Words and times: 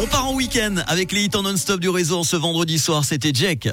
On 0.00 0.06
part 0.06 0.28
en 0.28 0.34
week-end 0.34 0.76
avec 0.86 1.10
les 1.10 1.24
hits 1.24 1.30
en 1.34 1.42
non-stop 1.42 1.80
du 1.80 1.88
réseau 1.88 2.22
ce 2.22 2.36
vendredi 2.36 2.78
soir. 2.78 3.04
C'était 3.04 3.32
Jack. 3.34 3.68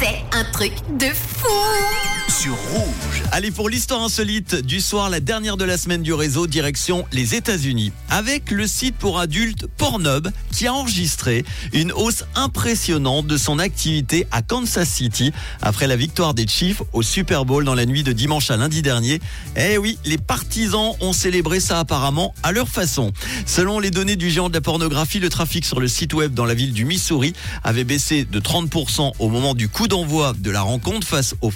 C'est 0.00 0.24
un 0.32 0.44
truc 0.52 0.72
de 0.98 1.06
fou 1.06 2.11
Rouge. 2.50 3.22
Allez, 3.30 3.50
pour 3.50 3.68
l'histoire 3.68 4.02
insolite 4.02 4.56
du 4.56 4.80
soir, 4.80 5.10
la 5.10 5.20
dernière 5.20 5.56
de 5.56 5.64
la 5.64 5.76
semaine 5.78 6.02
du 6.02 6.12
réseau, 6.12 6.46
direction 6.46 7.04
les 7.12 7.34
États-Unis. 7.34 7.92
Avec 8.10 8.50
le 8.50 8.66
site 8.66 8.96
pour 8.96 9.18
adultes 9.18 9.66
Pornhub 9.76 10.28
qui 10.50 10.66
a 10.66 10.74
enregistré 10.74 11.44
une 11.72 11.92
hausse 11.92 12.24
impressionnante 12.34 13.26
de 13.26 13.36
son 13.36 13.58
activité 13.58 14.26
à 14.30 14.42
Kansas 14.42 14.88
City 14.88 15.32
après 15.60 15.86
la 15.86 15.96
victoire 15.96 16.34
des 16.34 16.46
Chiefs 16.46 16.82
au 16.92 17.02
Super 17.02 17.44
Bowl 17.44 17.64
dans 17.64 17.74
la 17.74 17.86
nuit 17.86 18.02
de 18.02 18.12
dimanche 18.12 18.50
à 18.50 18.56
lundi 18.56 18.82
dernier. 18.82 19.20
Eh 19.56 19.78
oui, 19.78 19.98
les 20.04 20.18
partisans 20.18 20.92
ont 21.00 21.12
célébré 21.12 21.60
ça 21.60 21.78
apparemment 21.78 22.34
à 22.42 22.52
leur 22.52 22.68
façon. 22.68 23.12
Selon 23.46 23.78
les 23.78 23.90
données 23.90 24.16
du 24.16 24.30
géant 24.30 24.48
de 24.48 24.54
la 24.54 24.60
pornographie, 24.60 25.20
le 25.20 25.28
trafic 25.28 25.64
sur 25.64 25.80
le 25.80 25.88
site 25.88 26.14
web 26.14 26.34
dans 26.34 26.44
la 26.44 26.54
ville 26.54 26.72
du 26.72 26.84
Missouri 26.84 27.34
avait 27.62 27.84
baissé 27.84 28.24
de 28.24 28.40
30% 28.40 29.12
au 29.18 29.28
moment 29.28 29.54
du 29.54 29.68
coup 29.68 29.86
d'envoi 29.86 30.34
de 30.38 30.50
la 30.50 30.62
rencontre 30.62 31.06
face 31.06 31.34
aux 31.40 31.50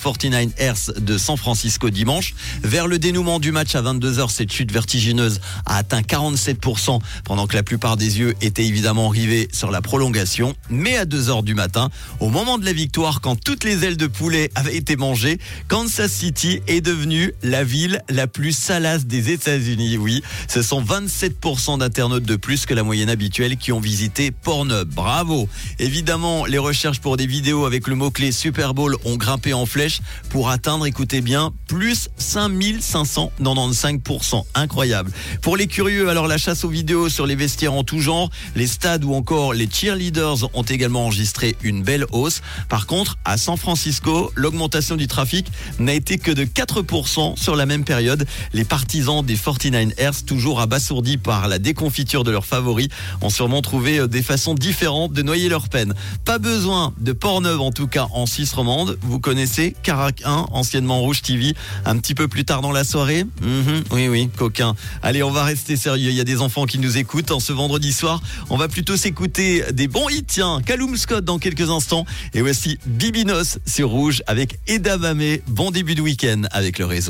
49 0.77 1.05
de 1.05 1.19
San 1.19 1.37
Francisco 1.37 1.91
dimanche. 1.91 2.35
Vers 2.63 2.87
le 2.87 2.99
dénouement 2.99 3.41
du 3.41 3.53
match 3.53 3.75
à 3.75 3.83
22h, 3.83 4.31
cette 4.31 4.53
chute 4.53 4.73
vertigineuse 4.73 5.41
a 5.65 5.77
atteint 5.77 6.01
47% 6.01 7.01
pendant 7.25 7.47
que 7.47 7.57
la 7.57 7.63
plupart 7.63 7.97
des 7.97 8.19
yeux 8.19 8.35
étaient 8.41 8.65
évidemment 8.65 9.09
rivés 9.09 9.49
sur 9.53 9.71
la 9.71 9.81
prolongation. 9.81 10.55
Mais 10.71 10.97
à 10.97 11.05
2h 11.05 11.45
du 11.45 11.55
matin, 11.55 11.91
au 12.21 12.29
moment 12.29 12.59
de 12.59 12.65
la 12.65 12.73
victoire, 12.73 13.21
quand 13.21 13.37
toutes 13.37 13.65
les 13.65 13.85
ailes 13.85 13.97
de 13.97 14.07
poulet 14.07 14.51
avaient 14.55 14.77
été 14.77 14.97
mangées, 14.97 15.39
Kansas 15.69 16.13
City 16.13 16.61
est 16.67 16.81
devenue 16.81 17.33
la 17.43 17.65
ville 17.65 18.03
la 18.09 18.27
plus 18.27 18.53
salace 18.53 19.07
des 19.07 19.31
États-Unis. 19.31 19.97
Oui, 19.97 20.23
ce 20.49 20.63
sont 20.63 20.83
27% 20.83 21.79
d'internautes 21.79 22.25
de 22.25 22.37
plus 22.37 22.67
que 22.67 22.75
la 22.75 22.83
moyenne 22.83 23.11
habituelle 23.11 23.57
qui 23.57 23.73
ont 23.73 23.81
visité 23.81 24.31
Pornhub. 24.31 24.89
Bravo 24.89 25.49
Évidemment, 25.79 26.47
les 26.47 26.59
recherches 26.59 27.01
pour 27.01 27.17
des 27.17 27.27
vidéos 27.27 27.65
avec 27.65 27.89
le 27.89 27.95
mot-clé 27.95 28.33
Super 28.33 28.75
Bowl 28.75 28.97
ont 29.05 29.17
grimpé 29.17 29.53
en 29.53 29.67
flèche 29.67 30.01
pour 30.31 30.51
atteindre, 30.51 30.66
écoutez 30.85 31.21
bien, 31.21 31.53
plus 31.69 32.09
5595%. 32.19 34.43
Incroyable. 34.55 35.13
Pour 35.41 35.57
les 35.57 35.69
curieux, 35.69 36.09
alors 36.09 36.27
la 36.27 36.39
chasse 36.39 36.65
aux 36.65 36.69
vidéos 36.69 37.09
sur 37.09 37.25
les 37.25 37.37
vestiaires 37.37 37.73
en 37.73 37.85
tout 37.85 38.01
genre, 38.01 38.31
les 38.57 38.67
stades 38.67 39.05
ou 39.05 39.15
encore 39.15 39.55
les 39.55 39.71
cheerleaders 39.71 40.51
ont 40.55 40.65
également 40.65 41.05
enregistré 41.05 41.55
une 41.63 41.85
belle 41.85 42.05
hausse. 42.11 42.43
Par 42.69 42.87
contre, 42.87 43.17
à 43.25 43.37
San 43.37 43.57
Francisco, 43.57 44.33
l'augmentation 44.35 44.97
du 44.97 45.07
trafic 45.07 45.47
n'a 45.79 45.95
été 45.95 46.19
que 46.19 46.33
de 46.33 46.45
4% 46.45 47.37
sur 47.37 47.55
la 47.55 47.65
même 47.65 47.85
période. 47.85 48.27
Les 48.53 48.65
partisans 48.65 49.25
des 49.25 49.37
49ers, 49.37 50.25
toujours 50.25 50.61
abasourdis 50.61 51.19
par 51.19 51.47
la 51.47 51.61
déconfiture 51.61 52.25
de 52.25 52.33
leurs 52.33 52.47
favoris, 52.47 52.89
ont 53.21 53.31
sûrement 53.31 53.63
trouvé 53.63 53.99
euh, 53.99 54.09
des 54.09 54.23
façons 54.23 54.55
différentes 54.55 55.13
de 55.13 55.23
noyer 55.23 55.49
leur 55.49 55.69
peine. 55.69 55.95
Pas 56.25 56.39
besoin 56.39 56.93
de 56.99 57.13
port 57.13 57.41
neuf 57.41 57.61
en 57.61 57.71
tout 57.71 57.87
cas 57.87 58.09
en 58.13 58.27
Suisse 58.27 58.53
romande. 58.53 58.99
Vous 59.03 59.21
connaissez 59.21 59.77
Carac 59.85 60.23
1 60.25 60.56
anciennement 60.57 61.01
Rouge 61.01 61.23
TV, 61.23 61.55
un 61.85 61.97
petit 61.99 62.15
peu 62.15 62.29
plus 62.29 62.45
tard 62.45 62.63
dans 62.63 62.73
la 62.73 62.85
soirée. 62.85 63.25
Mhm, 63.43 63.85
oui, 63.93 64.09
oui, 64.09 64.29
coquin. 64.37 64.75
Allez, 65.03 65.23
on 65.23 65.31
va 65.31 65.45
rester 65.45 65.77
sérieux. 65.77 66.11
Il 66.11 66.17
y 66.17 66.21
a 66.21 66.25
des 66.25 66.41
enfants 66.41 66.67
qui 66.67 66.79
nous 66.79 66.99
écoutent 66.99 67.31
en 67.31 67.41
ce 67.41 67.53
vendredi 67.53 67.93
soir. 67.93 68.21
On 68.51 68.57
va 68.57 68.69
plutôt 68.69 68.97
s'écouter 68.97 69.65
des 69.73 69.89
bons 69.89 70.09
hits. 70.09 70.25
Tiens, 70.27 70.61
Callum 70.65 70.97
Scott 70.97 71.25
dans 71.25 71.39
quelques 71.39 71.71
instants. 71.71 72.05
Et 72.35 72.41
voici 72.41 72.79
Bibinos 72.87 73.59
sur 73.67 73.91
Rouge 73.91 74.23
avec 74.27 74.59
Eda 74.67 74.99
Mamé. 74.99 75.43
Bon 75.47 75.71
début 75.71 75.95
de 75.95 76.03
week-end 76.03 76.43
avec 76.51 76.79
le 76.79 76.87
réseau. 76.87 77.05